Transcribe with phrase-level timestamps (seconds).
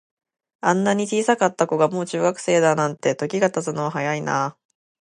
[0.61, 4.57] あんなに小さかった子が、もう中学生だなんて、時が経つのは早いなあ。